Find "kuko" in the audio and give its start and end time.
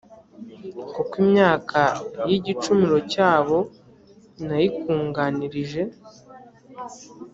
0.93-1.13